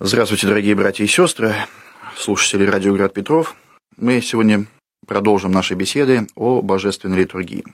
[0.00, 1.54] Здравствуйте, дорогие братья и сестры,
[2.16, 3.54] слушатели радио Град Петров.
[3.96, 4.66] Мы сегодня
[5.06, 7.64] продолжим наши беседы о божественной литургии.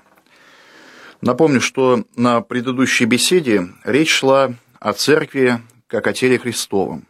[1.23, 7.07] Напомню, что на предыдущей беседе речь шла о церкви как о теле Христовом,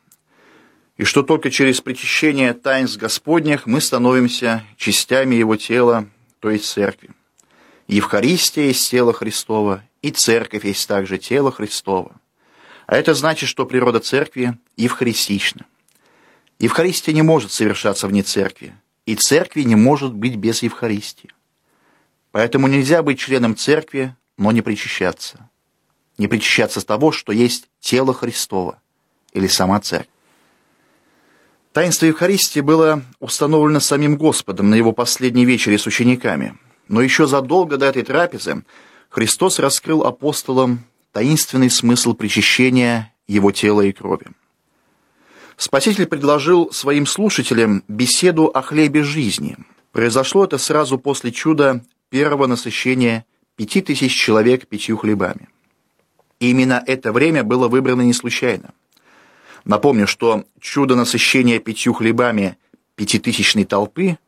[0.96, 6.06] и что только через причащение таинств Господних мы становимся частями Его тела,
[6.38, 7.10] то есть церкви.
[7.88, 12.19] Евхаристия есть тело Христова, и церковь есть также тело Христова.
[12.90, 15.64] А это значит, что природа церкви евхаристична.
[16.58, 18.74] Евхаристия не может совершаться вне церкви,
[19.06, 21.30] и церкви не может быть без Евхаристии.
[22.32, 25.48] Поэтому нельзя быть членом церкви, но не причащаться.
[26.18, 28.82] Не причащаться с того, что есть тело Христова
[29.32, 30.10] или сама церковь.
[31.72, 36.58] Таинство Евхаристии было установлено самим Господом на его последней вечере с учениками.
[36.88, 38.64] Но еще задолго до этой трапезы
[39.10, 44.26] Христос раскрыл апостолам таинственный смысл причащения его тела и крови.
[45.56, 49.56] Спаситель предложил своим слушателям беседу о хлебе жизни.
[49.92, 55.48] Произошло это сразу после чуда первого насыщения пяти тысяч человек пятью хлебами.
[56.38, 58.70] И именно это время было выбрано не случайно.
[59.64, 62.56] Напомню, что чудо насыщения пятью хлебами
[62.94, 64.18] пятитысячной толпы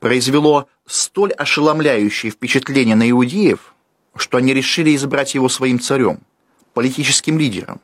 [0.00, 3.73] произвело столь ошеломляющее впечатление на иудеев,
[4.16, 6.20] что они решили избрать его своим царем,
[6.72, 7.80] политическим лидером.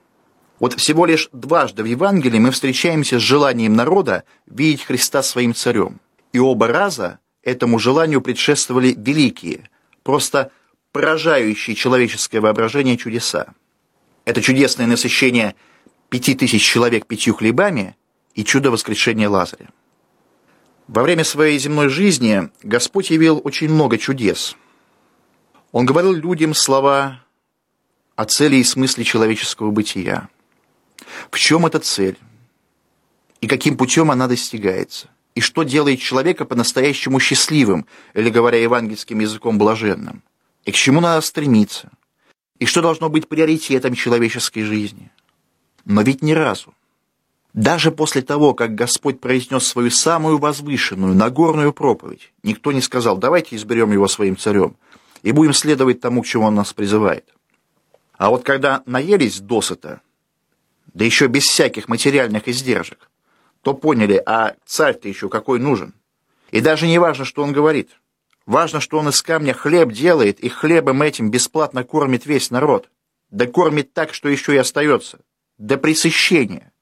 [0.59, 6.01] Вот всего лишь дважды в Евангелии мы встречаемся с желанием народа видеть Христа своим царем.
[6.33, 9.71] И оба раза этому желанию предшествовали великие,
[10.03, 10.51] просто
[10.93, 13.55] поражающие человеческое воображение чудеса.
[14.27, 15.55] Это чудесное насыщение
[16.11, 17.97] пяти тысяч человек пятью хлебами
[18.35, 19.71] и чудо воскрешения Лазаря.
[20.89, 24.57] Во время своей земной жизни Господь явил очень много чудес–
[25.73, 27.25] он говорил людям слова
[28.17, 30.29] о цели и смысле человеческого бытия.
[31.31, 32.19] В чем эта цель?
[33.41, 35.09] И каким путем она достигается?
[35.35, 40.23] И что делает человека по-настоящему счастливым, или, говоря евангельским языком, блаженным?
[40.65, 41.91] И к чему надо стремиться?
[42.59, 45.11] И что должно быть приоритетом человеческой жизни?
[45.85, 46.75] Но ведь ни разу.
[47.55, 53.57] Даже после того, как Господь произнес свою самую возвышенную, Нагорную проповедь, никто не сказал, давайте
[53.57, 54.75] изберем его своим царем–
[55.23, 57.29] и будем следовать тому, к чему он нас призывает.
[58.17, 60.01] А вот когда наелись досыта,
[60.93, 63.11] да еще без всяких материальных издержек,
[63.63, 65.95] то поняли, а царь-то еще какой нужен.
[66.51, 67.91] И даже не важно, что он говорит.
[68.47, 72.89] Важно, что он из камня хлеб делает, и хлебом этим бесплатно кормит весь народ.
[73.31, 75.21] Да кормит так, что еще и остается.
[75.59, 76.73] До пресыщения.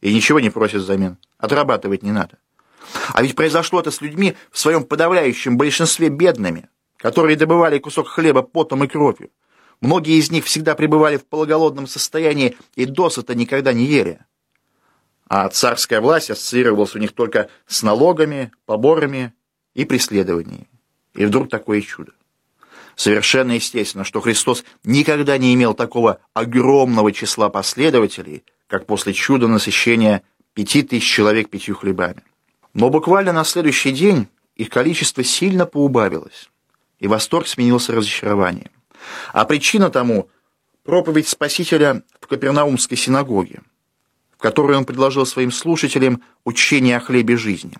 [0.00, 1.16] И ничего не просит взамен.
[1.38, 2.38] Отрабатывать не надо.
[3.12, 8.42] А ведь произошло это с людьми в своем подавляющем большинстве бедными которые добывали кусок хлеба
[8.42, 9.30] потом и кровью.
[9.80, 14.18] Многие из них всегда пребывали в полуголодном состоянии и досыта никогда не ели.
[15.28, 19.32] А царская власть ассоциировалась у них только с налогами, поборами
[19.74, 20.68] и преследованиями.
[21.14, 22.12] И вдруг такое чудо.
[22.96, 30.22] Совершенно естественно, что Христос никогда не имел такого огромного числа последователей, как после чуда насыщения
[30.54, 32.24] пяти тысяч человек пятью хлебами.
[32.74, 34.26] Но буквально на следующий день
[34.56, 36.50] их количество сильно поубавилось
[36.98, 38.70] и восторг сменился разочарованием.
[39.32, 40.28] А причина тому–
[40.84, 43.60] проповедь Спасителя в Капернаумской синагоге,
[44.36, 47.76] в которой он предложил своим слушателям учение о хлебе жизни.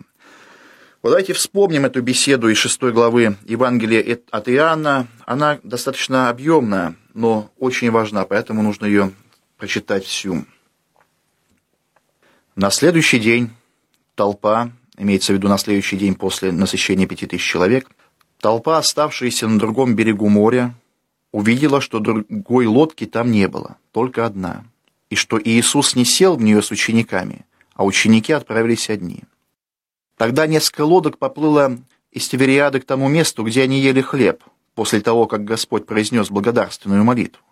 [1.03, 5.07] Вот давайте вспомним эту беседу из шестой главы Евангелия от Иоанна.
[5.27, 9.13] Она достаточно объемная, но очень важна, поэтому нужно ее
[9.57, 10.45] прочитать всю.
[12.57, 13.51] На следующий день
[14.17, 17.89] толпа, имеется в виду на следующий день после насыщения пяти тысяч человек–
[18.41, 20.75] Толпа, оставшаяся на другом берегу моря,
[21.33, 24.65] увидела, что другой лодки там не было, только одна,
[25.11, 27.45] и что Иисус не сел в нее с учениками,
[27.75, 29.25] а ученики отправились одни.
[30.17, 31.79] Тогда несколько лодок поплыло
[32.13, 34.43] из Тивериады к тому месту, где они ели хлеб,
[34.75, 37.43] после того, как Господь произнес благодарственную молитву.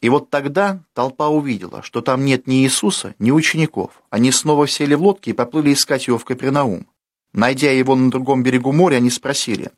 [0.00, 4.02] И вот тогда толпа увидела, что там нет ни Иисуса, ни учеников.
[4.10, 6.86] Они снова сели в лодки и поплыли искать его в Капернаум.
[7.32, 9.70] Найдя его на другом берегу моря, они спросили,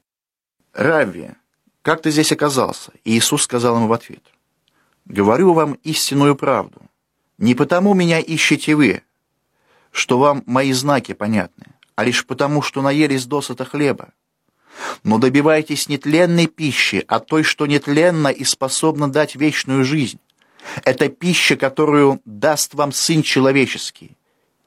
[0.73, 1.33] «Равви,
[1.83, 4.23] как ты здесь оказался?» И Иисус сказал ему в ответ,
[5.05, 6.81] «Говорю вам истинную правду.
[7.39, 9.03] Не потому меня ищете вы,
[9.91, 14.13] что вам мои знаки понятны, а лишь потому, что наелись досыта хлеба.
[15.03, 20.21] Но добивайтесь нетленной пищи, а той, что нетленна и способна дать вечную жизнь.
[20.85, 24.17] Это пища, которую даст вам Сын Человеческий,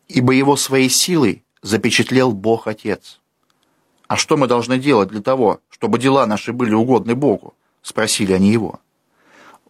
[0.09, 3.21] ибо его своей силой запечатлел Бог Отец».
[4.07, 8.51] «А что мы должны делать для того, чтобы дела наши были угодны Богу?»— спросили они
[8.51, 8.79] его.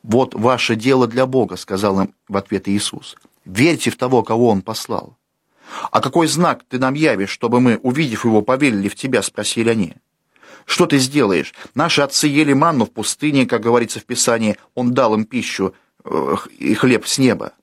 [0.04, 3.16] «Вот ваше дело для Бога»,— сказал им в ответ Иисус.
[3.46, 5.18] Верьте в того, кого Он послал.
[5.92, 9.96] «А какой знак ты нам явишь, чтобы мы, увидев его, поверили в тебя?»— спросили они.
[10.66, 11.54] «Что ты сделаешь?
[11.74, 16.36] Наши отцы ели манну в пустыне, как говорится в Писании, он дал им пищу э,
[16.58, 17.54] и хлеб с неба».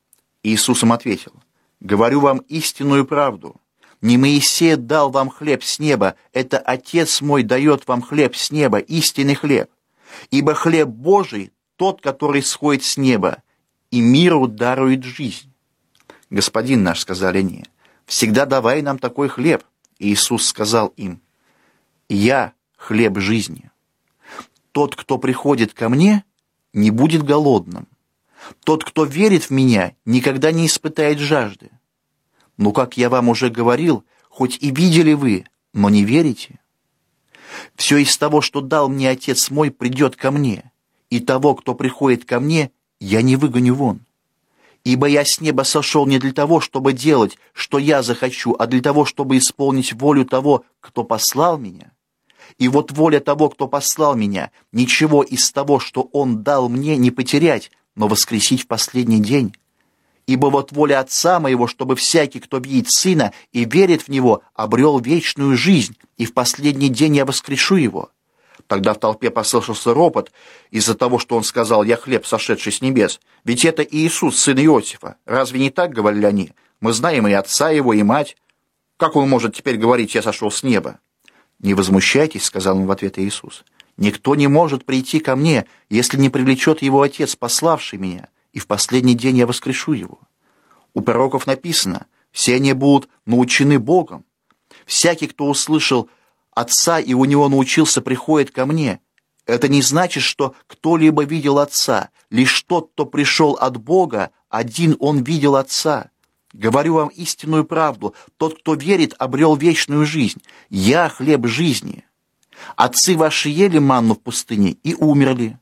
[0.42, 1.32] Иисус им ответил,
[1.80, 3.56] «Говорю вам истинную правду.
[4.00, 8.78] Не Моисей дал вам хлеб с неба, это Отец мой дает вам хлеб с неба,
[8.78, 9.70] истинный хлеб.
[10.30, 13.42] Ибо хлеб Божий— тот, который сходит с неба,
[13.90, 15.52] и миру дарует жизнь».
[16.30, 17.64] «Господин наш»,— сказали они,—
[18.10, 19.62] Всегда давай нам такой хлеб.
[20.00, 21.22] И Иисус сказал им,
[22.08, 23.70] «Я хлеб жизни.
[24.72, 26.24] Тот, кто приходит ко мне,
[26.72, 27.86] не будет голодным.
[28.64, 31.70] Тот, кто верит в меня, никогда не испытает жажды.
[32.60, 36.60] Но, как я вам уже говорил, хоть и видели вы, но не верите.
[37.74, 40.70] Все из того, что дал мне Отец мой, придет ко мне,
[41.08, 42.70] и того, кто приходит ко мне,
[43.00, 44.00] я не выгоню вон.
[44.84, 48.82] Ибо я с неба сошел не для того, чтобы делать, что я захочу, а для
[48.82, 51.92] того, чтобы исполнить волю того, кто послал меня.
[52.58, 57.10] И вот воля того, кто послал меня, ничего из того, что он дал мне, не
[57.10, 59.54] потерять, но воскресить в последний день.
[60.30, 65.00] Ибо вот воля Отца моего, чтобы всякий, кто видит Сына и верит в Него, обрел
[65.00, 68.10] вечную жизнь, и в последний день я воскрешу его».
[68.68, 70.30] Тогда в толпе послышался ропот
[70.70, 73.18] из-за того, что он сказал «Я хлеб, сошедший с небес».
[73.44, 75.16] Ведь это Иисус, сын Иосифа.
[75.24, 76.52] Разве не так, говорили они?
[76.80, 78.36] Мы знаем и отца его, и мать.
[78.98, 81.00] Как он может теперь говорить «Я сошел с неба»?
[81.58, 83.64] «Не возмущайтесь»,— сказал ему в ответ Иисус.
[83.96, 88.66] «Никто не может прийти ко мне, если не привлечет его Отец, пославший меня, и в
[88.66, 90.20] последний день я воскрешу его».
[90.94, 94.24] У пророков написано «Все они будут научены Богом».
[94.86, 96.08] Всякий, кто услышал
[96.52, 99.00] Отца и у него научился, приходит ко мне.
[99.46, 102.10] Это не значит, что кто-либо видел Отца.
[102.30, 106.10] Лишь тот, кто пришел от Бога, один он видел Отца.
[106.52, 108.14] Говорю вам истинную правду.
[108.36, 110.42] Тот, кто верит, обрел вечную жизнь.
[110.68, 112.04] Я хлеб жизни.
[112.76, 115.58] Отцы ваши ели манну в пустыне и умерли.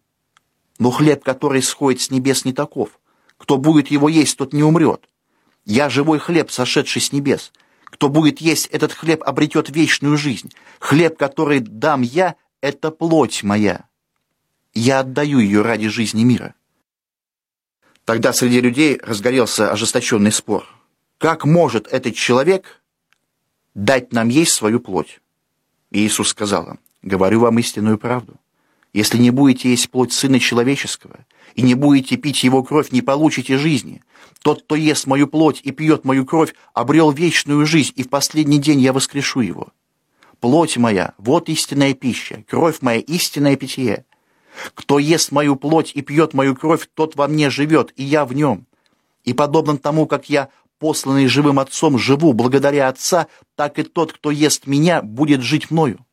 [0.79, 2.99] Но хлеб, который сходит с небес, не таков.
[3.37, 5.09] Кто будет его есть, тот не умрет.
[5.65, 7.53] Я живой хлеб, сошедший с небес.
[7.85, 10.53] Кто будет есть этот хлеб, обретет вечную жизнь.
[10.79, 13.85] Хлеб, который дам я,— это плоть моя.
[14.75, 16.55] Я отдаю ее ради жизни мира.
[18.05, 20.67] Тогда среди людей разгорелся ожесточенный спор.
[21.19, 22.83] Как может этот человек
[23.75, 25.21] дать нам есть свою плоть?
[25.91, 28.39] Иисус сказал им, говорю вам истинную правду.
[28.99, 31.25] Если не будете есть плоть Сына Человеческого
[31.55, 34.03] и не будете пить Его кровь, не получите жизни.
[34.43, 38.59] Тот, кто ест мою плоть и пьет мою кровь, обрел вечную жизнь, и в последний
[38.59, 39.69] день я воскрешу его.
[40.41, 44.05] Плоть моя— вот истинная пища, кровь моя— истинное питье.
[44.75, 48.33] Кто ест мою плоть и пьет мою кровь, тот во мне живет, и я в
[48.33, 48.67] нем.
[49.23, 50.49] И подобно тому, как я,
[50.81, 56.05] посланный живым Отцом, живу благодаря Отца, так и тот, кто ест меня, будет жить мною.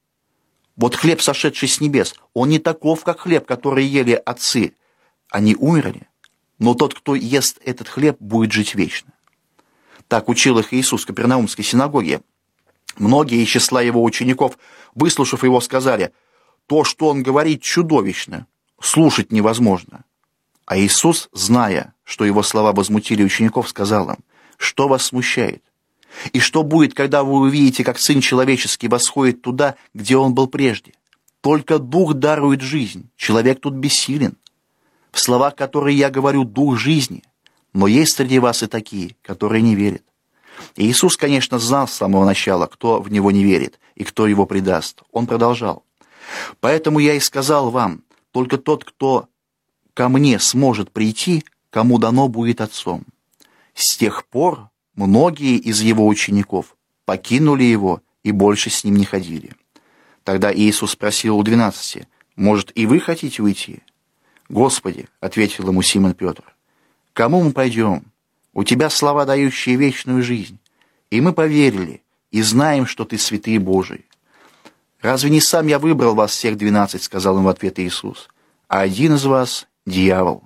[0.78, 4.74] Вот хлеб, сошедший с небес, он не таков, как хлеб, который ели отцы.
[5.30, 6.10] Они умерли,
[6.60, 9.14] но тот, кто ест этот хлеб, будет жить вечно.
[10.08, 12.22] Так учил их Иисус в Капернаумской синагоге.
[12.98, 14.58] Многие из числа его учеников,
[14.94, 16.12] выслушав его, сказали,
[16.68, 18.48] «То, что он говорит, чудовищно,
[18.80, 20.04] слушать невозможно».
[20.66, 24.18] А Иисус, зная, что его слова возмутили учеников, сказал им,
[24.58, 25.64] «Что вас смущает?
[26.34, 30.94] И что будет, когда вы увидите, как Сын Человеческий восходит туда, где Он был прежде?
[31.42, 34.36] Только Дух дарует жизнь, человек тут бессилен.
[35.12, 37.24] В словах, которые я говорю, Дух жизни,
[37.74, 40.04] но есть среди вас и такие, которые не верят.
[40.76, 44.46] И Иисус, конечно, знал с самого начала, кто в Него не верит и кто Его
[44.46, 45.04] предаст.
[45.12, 45.84] Он продолжал.
[46.60, 48.02] «Поэтому я и сказал вам,
[48.32, 49.28] только тот, кто
[49.94, 53.04] ко мне сможет прийти, кому дано будет Отцом.
[53.74, 59.52] С тех пор Многие из его учеников покинули его и больше с ним не ходили.
[60.24, 63.82] Тогда Иисус спросил у двенадцати, «Может, и вы хотите уйти?»
[64.48, 66.44] «Господи»,— ответил ему Симон Петр,
[67.14, 68.04] «кому мы пойдем?
[68.54, 70.60] У тебя слова, дающие вечную жизнь.
[71.12, 74.06] И мы поверили, и знаем, что ты святый Божий».
[75.02, 78.30] «Разве не сам я выбрал вас всех двенадцать?»— сказал им в ответ Иисус.
[78.68, 80.44] «А один из вас— дьявол».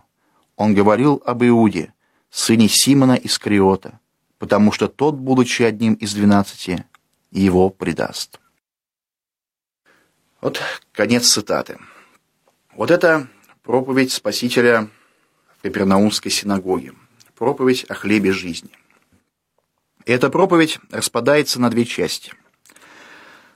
[0.58, 1.94] Он говорил об Иуде,
[2.30, 4.00] сыне Симона Искариота
[4.40, 6.86] потому что тот, будучи одним из двенадцати,
[7.30, 8.40] его предаст.
[10.42, 10.62] Вот
[10.94, 11.78] конец цитаты.
[12.74, 13.28] Вот это
[13.62, 14.90] проповедь Спасителя
[15.58, 16.94] в Капернаумской синагоге.
[17.36, 18.72] Проповедь о хлебе жизни.
[20.06, 22.34] И эта проповедь распадается на две части.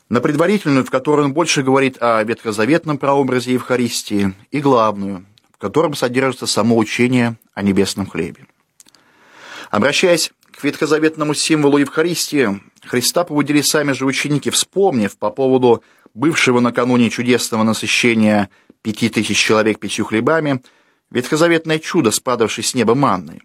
[0.10, 5.96] На предварительную, в которой он больше говорит о ветхозаветном прообразе Евхаристии, и главную, в котором
[5.96, 8.46] содержится само учение о небесном хлебе.
[9.72, 10.32] Обращаясь
[10.63, 18.50] ветхозаветному символу Евхаристии, Христа побудили сами же ученики, вспомнив по поводу бывшего накануне чудесного насыщения
[18.82, 20.62] пяти тысяч человек пятью хлебами,
[21.10, 23.41] ветхозаветное чудо, спадавшее с неба манной.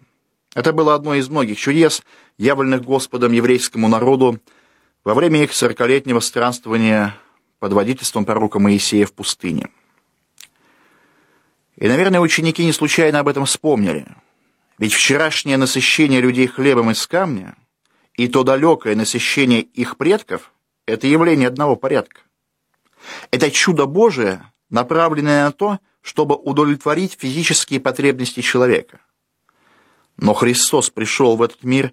[0.55, 2.01] Это было одно из многих чудес,
[2.37, 4.39] явленных Господом еврейскому народу
[5.03, 7.15] во время их сорокалетнего странствования
[7.59, 9.69] под водительством пророка Моисея в пустыне.
[11.77, 14.05] И, наверное, ученики не случайно об этом вспомнили.
[14.79, 17.57] Ведь вчерашнее насыщение людей хлебом из камня
[18.13, 20.53] и то далекое насыщение их предков–
[20.85, 22.21] это явление одного порядка.
[23.29, 29.01] Это чудо Божие, направленное на то, чтобы удовлетворить физические потребности человека.
[30.15, 31.91] Но Христос пришел в этот мир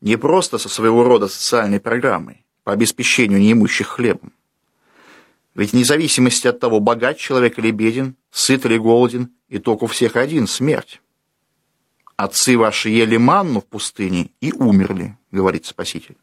[0.00, 4.32] не просто со своего рода социальной программой по обеспечению неимущих хлебом.
[5.56, 10.14] Ведь вне зависимости от того, богат человек или беден, сыт или голоден, итог у всех
[10.14, 11.00] один– смерть.
[12.18, 16.16] «Отцы ваши ели манну в пустыне и умерли»,– говорит Спаситель.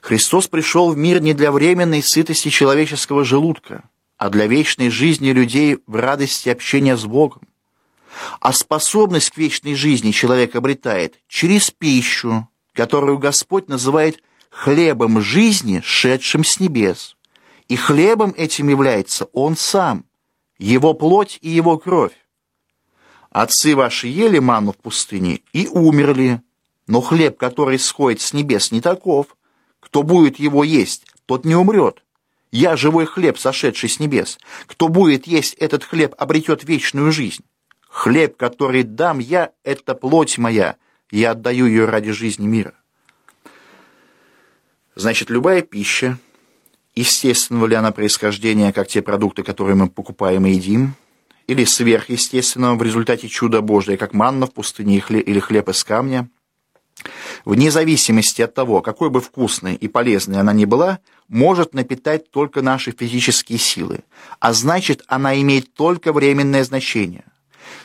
[0.00, 3.84] Христос пришел в мир не для временной сытости человеческого желудка,
[4.16, 7.42] а для вечной жизни людей в радости общения с Богом.
[8.40, 16.44] А способность к вечной жизни человек обретает через пищу, которую Господь называет хлебом жизни, шедшим
[16.44, 17.18] с небес.
[17.68, 20.06] И хлебом этим является Он сам,
[20.56, 22.14] Его плоть и Его кровь.
[23.30, 26.42] Отцы ваши ели ману в пустыне и умерли,
[26.86, 29.36] но хлеб, который сходит с небес, не таков.
[29.80, 32.02] Кто будет его есть, тот не умрет.
[32.50, 34.38] Я живой хлеб, сошедший с небес.
[34.66, 37.44] Кто будет есть этот хлеб, обретет вечную жизнь.
[37.88, 40.76] Хлеб, который дам я, это плоть моя.
[41.10, 42.74] Я отдаю ее ради жизни мира.
[44.94, 46.18] Значит, любая пища,
[46.94, 50.94] естественного ли она происхождения, как те продукты, которые мы покупаем и едим,
[51.48, 56.28] или сверхъестественного в результате чуда Божия, как манна в пустыне или хлеб из камня,
[57.44, 62.62] вне зависимости от того, какой бы вкусной и полезной она ни была, может напитать только
[62.62, 64.00] наши физические силы,
[64.38, 67.24] а значит, она имеет только временное значение.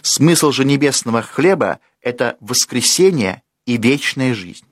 [0.01, 4.65] Смысл же небесного хлеба– это воскресение и вечная жизнь.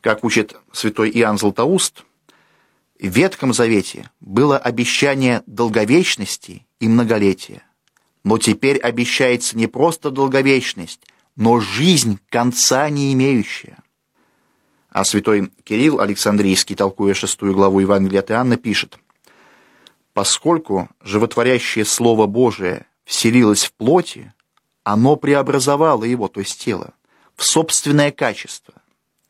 [0.00, 2.02] Как учит святой Иоанн Златоуст,
[2.98, 7.62] в Ветхом Завете было обещание долговечности и многолетия.
[8.24, 11.00] Но теперь обещается не просто долговечность,
[11.36, 13.78] но жизнь конца не имеющая.
[14.90, 18.98] А святой Кирилл Александрийский, толкуя шестую главу Евангелия от Иоанна, пишет,
[20.12, 24.32] «Поскольку животворящее Слово Божие вселилось в плоти,
[24.84, 26.92] оно преобразовало его, то есть тело,
[27.34, 28.74] в собственное качество,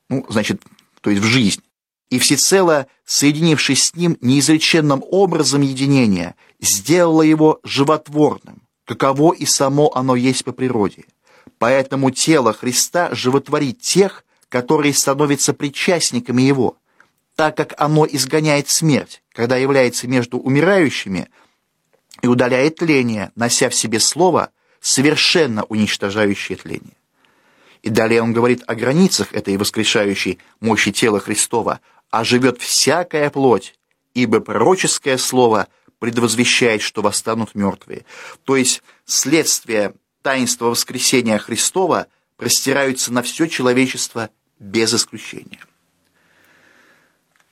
[0.08, 0.60] ну, значит,
[1.00, 1.62] то есть в жизнь,
[2.10, 10.16] и всецело, соединившись с ним неизреченным образом единения, сделало его животворным, каково и само оно
[10.16, 11.04] есть по природе.
[11.58, 16.76] Поэтому тело Христа животворит тех, которые становятся причастниками Его,
[17.36, 21.28] так как оно изгоняет смерть, когда является между умирающими,
[22.20, 26.96] и удаляет тление, нося в себе слово, совершенно уничтожающее тление.
[27.82, 33.74] И далее он говорит о границах этой воскрешающей мощи тела Христова, а живет всякая плоть,
[34.14, 35.68] ибо пророческое слово
[36.02, 38.04] предвозвещает, что восстанут мертвые.
[38.42, 44.28] То есть следствие таинства воскресения Христова простираются на все человечество
[44.58, 45.60] без исключения.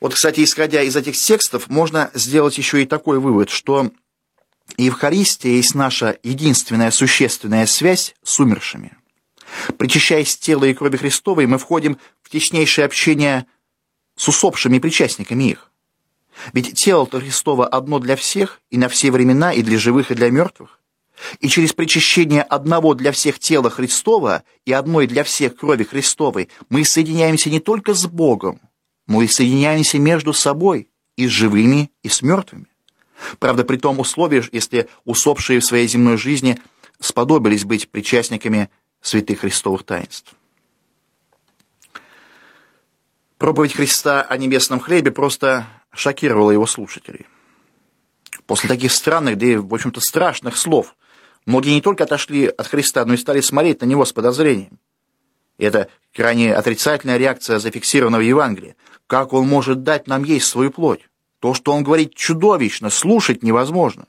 [0.00, 3.92] Вот, кстати, исходя из этих текстов, можно сделать еще и такой вывод, что
[4.76, 8.98] Евхаристия есть наша единственная существенная связь с умершими.
[9.78, 13.46] Причащаясь тела и крови Христовой, мы входим в теснейшее общение
[14.16, 15.69] с усопшими причастниками их.
[16.52, 20.30] Ведь тело-то Христово одно для всех, и на все времена, и для живых, и для
[20.30, 20.80] мертвых.
[21.40, 26.84] И через причащение одного для всех тела Христова и одной для всех крови Христовой мы
[26.84, 28.60] соединяемся не только с Богом,
[29.08, 32.66] и соединяемся между собой и с живыми, и с мертвыми.
[33.38, 36.58] Правда, при том условии, если усопшие в своей земной жизни
[37.00, 38.70] сподобились быть причастниками
[39.02, 40.34] святых христовых таинств.
[43.36, 47.26] Проповедь Христа о небесном хлебе просто шокировала его слушателей.
[48.46, 50.94] После таких странных, да и, в общем-то, страшных слов
[51.46, 54.78] Многие не только отошли от Христа, но и стали смотреть на Него с подозрением.
[55.58, 58.76] И это крайне отрицательная реакция зафиксированного Евангелия.
[59.06, 61.08] Как Он может дать нам есть свою плоть?
[61.40, 64.06] То, что Он говорит, чудовищно, слушать невозможно.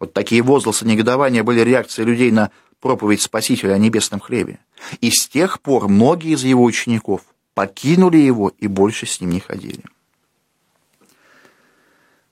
[0.00, 2.50] Вот такие возгласы негодования были реакцией людей на
[2.80, 4.58] проповедь Спасителя о небесном хлебе.
[5.00, 7.22] И с тех пор многие из Его учеников
[7.54, 9.84] покинули Его и больше с Ним не ходили.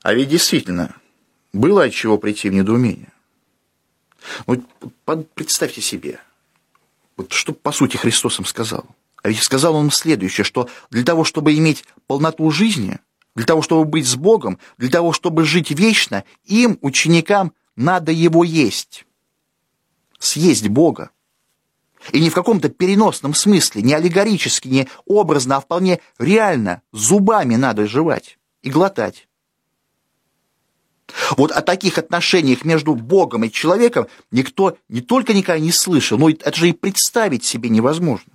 [0.03, 0.97] А ведь действительно,
[1.53, 3.13] было от чего прийти в недоумение.
[4.47, 4.61] Вот
[5.35, 6.21] представьте себе,
[7.17, 8.87] вот что по сути Христос им сказал.
[9.23, 12.99] А ведь сказал он следующее, что для того, чтобы иметь полноту жизни,
[13.35, 18.45] для того, чтобы быть с Богом, для того, чтобы жить вечно, им, ученикам, надо его
[18.45, 19.07] есть.
[20.19, 21.11] Съесть Бога.
[22.13, 27.87] И не в каком-то переносном смысле, не аллегорически, не образно, а вполне реально, зубами надо
[27.87, 29.29] жевать и глотать.
[31.37, 36.31] Вот о таких отношениях между Богом и человеком никто не только никогда не слышал, но
[36.31, 38.33] это же и представить себе невозможно.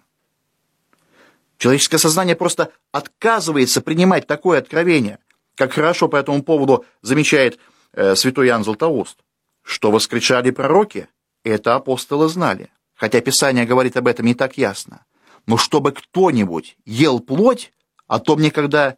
[1.58, 5.20] Человеческое сознание просто отказывается принимать такое откровение,
[5.56, 7.60] как хорошо по этому поводу замечает
[7.94, 9.20] э, святой Иоанн Златоуст.
[9.62, 11.08] Что воскричали пророки,
[11.44, 15.06] это апостолы знали, хотя Писание говорит об этом не так ясно.
[15.48, 17.72] Но чтобы кто-нибудь ел плоть,
[18.08, 18.98] о том никогда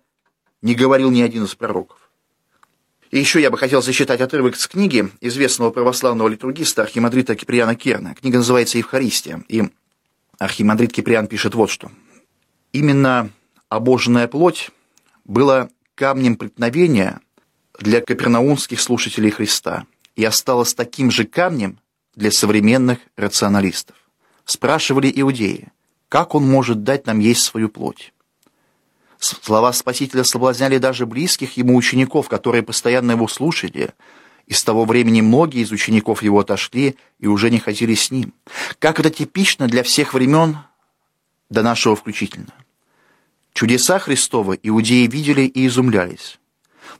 [0.61, 2.06] не говорил ни один из пророков.
[3.11, 8.15] И еще я бы хотел зачитать отрывок с книги известного православного литургиста архимандрита Киприана Керна.
[8.15, 9.43] Книга называется «Евхаристия».
[9.47, 9.63] И
[10.39, 11.89] архимандрит Киприан пишет вот что.
[12.73, 13.29] «Именно
[13.69, 14.71] обоженная плоть
[15.23, 17.21] была камнем преткновения
[17.79, 19.85] для капернаумских слушателей Христа
[20.15, 21.79] и осталась таким же камнем
[22.15, 23.95] для современных рационалистов.
[24.45, 25.71] Спрашивали иудеи,
[26.09, 28.13] как он может дать нам есть свою плоть?
[29.19, 33.89] Слова Спасителя соблазняли даже близких ему учеников, которые постоянно его слушали,
[34.45, 38.33] и с того времени многие из учеников его отошли и уже не ходили с ним.
[38.79, 40.57] Как это типично для всех времен,
[41.49, 42.53] до нашего включительно.
[43.53, 46.39] Чудеса Христова иудеи видели и изумлялись.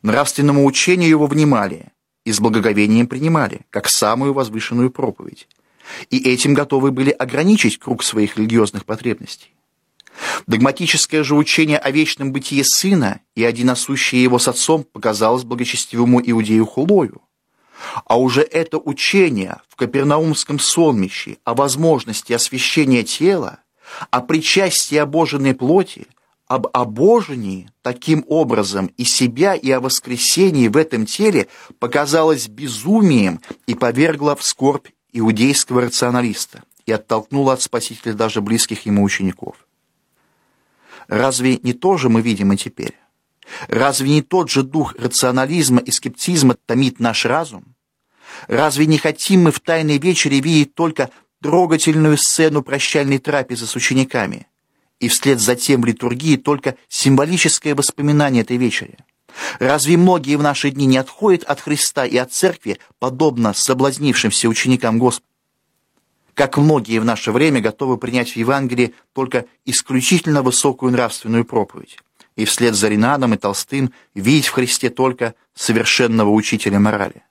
[0.02, 1.92] Нравственному учению его внимали
[2.26, 5.48] и с благоговением принимали, как самую возвышенную проповедь.
[6.10, 9.54] И этим готовы были ограничить круг своих религиозных потребностей.
[10.48, 16.66] Догматическое же учение о вечном бытии сына и одиносущее его с отцом показалось благочестивому иудею
[16.66, 17.22] хулою.
[18.06, 23.60] А уже это учение в Капернаумском сонмище о возможности освящения тела,
[24.10, 26.08] о причастии обоженной плоти,
[26.48, 31.48] об обожении таким образом и себя, и о воскресении в этом теле
[31.80, 39.04] показалось безумием и повергло в скорбь иудейского рационалиста и оттолкнуло от Спасителя даже близких ему
[39.04, 39.67] учеников.
[41.08, 42.96] Разве не то же мы видим и теперь?
[43.68, 47.76] Разве не тот же дух рационализма и скептизма томит наш разум?
[48.48, 51.10] Разве не хотим мы в Тайной вечере видеть только
[51.42, 54.48] трогательную сцену прощальной трапезы с учениками,
[55.00, 58.98] и вслед за тем в литургии только символическое воспоминание этой вечери?
[59.60, 65.00] Разве многие в наши дни не отходят от Христа и от Церкви, подобно соблазнившимся ученикам
[65.00, 65.27] Господа?
[66.38, 71.98] Как многие в наше время готовы принять в Евангелии только исключительно высокую нравственную проповедь,
[72.36, 77.24] и вслед за Ринадом и Толстым видеть в Христе только совершенного учителя морали.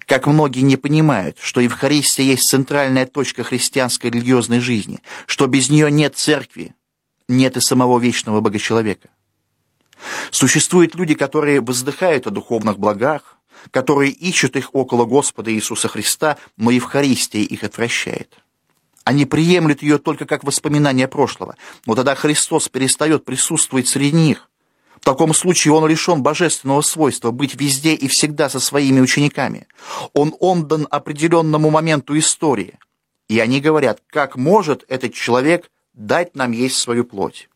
[0.00, 5.90] Как многие не понимают, что Евхаристия есть центральная точка христианской религиозной жизни, что без нее
[5.90, 6.74] нет церкви,
[7.28, 9.08] нет и самого вечного Богочеловека.
[10.30, 13.35] Существуют люди, которые воздыхают о духовных благах,
[13.70, 18.32] которые ищут их около Господа Иисуса Христа, но Евхаристия их отвращает.
[19.04, 24.50] Они приемлют ее только как воспоминание прошлого, но тогда Христос перестает присутствовать среди них.
[25.00, 29.68] В таком случае он лишен божественного свойства быть везде и всегда со своими учениками.
[30.12, 32.78] Он отдан определенному моменту истории.
[33.28, 37.48] И они говорят, как может этот человек дать нам есть свою плоть?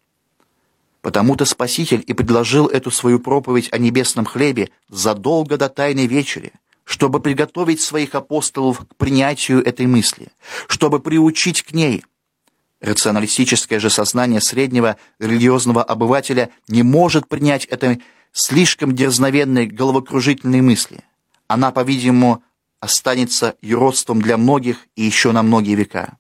[1.02, 6.52] Потому-то Спаситель и предложил эту свою проповедь о небесном хлебе задолго до Тайной Вечери,
[6.84, 10.28] чтобы приготовить своих апостолов к принятию этой мысли,
[10.68, 12.04] чтобы приучить к ней.
[12.80, 21.00] Рационалистическое же сознание среднего религиозного обывателя не может принять этой слишком дерзновенной головокружительной мысли.
[21.46, 22.42] Она, по-видимому,
[22.78, 26.18] останется юродством для многих и еще на многие века.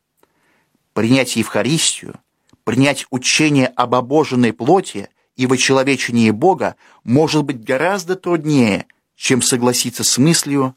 [0.92, 2.14] Принять Евхаристию–
[2.70, 10.18] принять учение об обоженной плоти и вочеловечении Бога может быть гораздо труднее, чем согласиться с
[10.18, 10.76] мыслью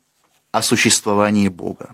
[0.51, 1.93] о существовании Бога.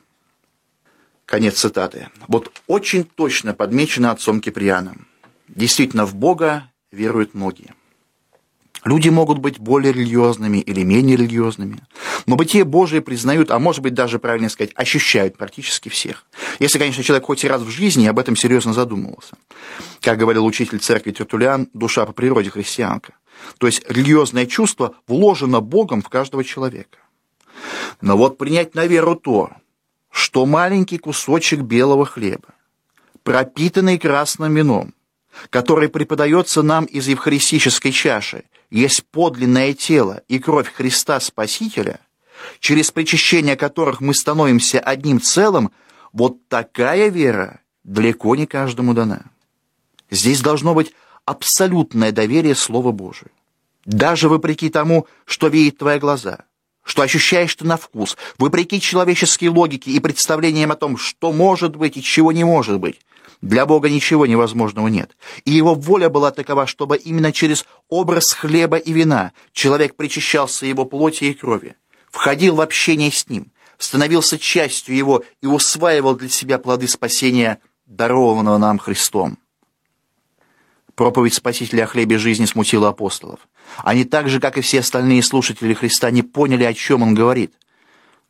[1.26, 2.08] Конец цитаты.
[2.30, 5.06] Вот очень точно подмечено отцом Киприаном.
[5.50, 7.74] Действительно, в Бога веруют многие.
[8.86, 11.82] Люди могут быть более религиозными или менее религиозными,
[12.26, 16.26] но бытие Божие признают, а может быть даже, правильно сказать, ощущают практически всех.
[16.60, 19.36] Если, конечно, человек хоть раз в жизни об этом серьезно задумывался.
[20.02, 23.14] Как говорил учитель церкви Тертулиан, душа по природе христианка.
[23.58, 27.00] То есть религиозное чувство вложено Богом в каждого человека.
[28.02, 29.52] Но вот принять на веру то,
[30.10, 32.54] что маленький кусочек белого хлеба,
[33.24, 34.94] пропитанный красным вином,
[35.50, 42.00] который преподается нам из евхаристической чаши, есть подлинное тело и кровь Христа Спасителя,
[42.60, 45.72] через причащение которых мы становимся одним целым,
[46.14, 49.24] вот такая вера далеко не каждому дана.
[50.12, 50.94] Здесь должно быть
[51.26, 53.32] абсолютное доверие Слову Божию.
[53.86, 56.46] Даже вопреки тому, что видят твои глаза,
[56.84, 61.98] что ощущаешь ты на вкус, вопреки человеческой логике и представлениям о том, что может быть
[61.98, 63.00] и чего не может быть.
[63.42, 65.16] Для Бога ничего невозможного нет.
[65.46, 70.84] И его воля была такова, чтобы именно через образ хлеба и вина человек причащался его
[70.86, 71.76] плоти и крови,
[72.12, 78.58] входил в общение с ним, становился частью его и усваивал для себя плоды спасения, дарованного
[78.58, 79.38] нам Христом.
[80.96, 83.40] Проповедь Спасителя о хлебе жизни смутила апостолов.
[83.78, 87.54] Они так же, как и все остальные слушатели Христа, не поняли, о чем он говорит.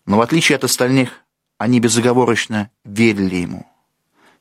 [0.06, 1.24] Но в отличие от остальных,
[1.58, 3.69] они безоговорочно верили ему.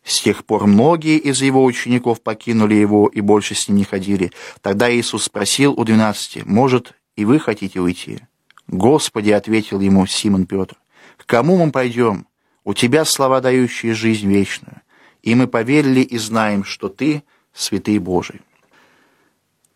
[0.09, 4.33] С тех пор многие из его учеников покинули его и больше с ним не ходили.
[4.63, 8.21] Тогда Иисус спросил у двенадцати, «Может, и вы хотите уйти?»
[8.69, 10.77] «Господи»,— ответил ему Симон Петр,
[11.19, 12.27] «к кому мы пойдем?
[12.65, 14.81] У тебя слова, дающие жизнь вечную.
[15.23, 18.41] И мы поверили и знаем, что ты— святые Божии.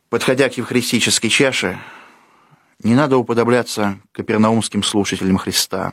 [0.08, 1.78] Подходя к евхаристической чаше,
[2.82, 5.92] не надо уподобляться капернаумским слушателям Христа,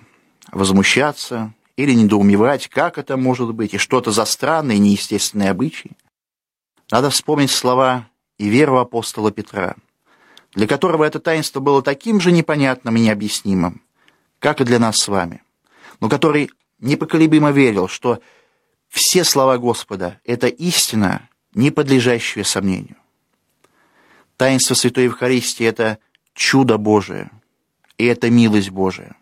[0.50, 5.92] возмущаться или недоумевать, как это может быть, и что-то за странные неестественные обычаи.
[6.92, 9.78] Надо вспомнить слова и веру апостола Петра,
[10.52, 13.82] для которого это таинство было таким же непонятным и необъяснимым,
[14.40, 15.42] как и для нас с вами,
[16.02, 18.20] но который непоколебимо верил, что
[18.90, 22.98] все слова Господа— это истина, не подлежащее сомнению.
[24.36, 26.00] Таинство Святой Евхаристии– это
[26.34, 27.32] чудо Божие,
[27.98, 29.16] и это милость Божия,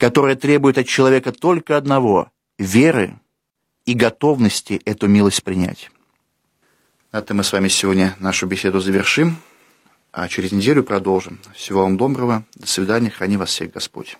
[0.00, 3.20] которая требует от человека только одного– веры
[3.84, 5.90] и готовности эту милость принять.
[7.12, 9.36] На этом мы с вами сегодня нашу беседу завершим,
[10.10, 11.38] а через неделю продолжим.
[11.54, 14.16] Всего вам доброго, до свидания, храни вас всех Господь.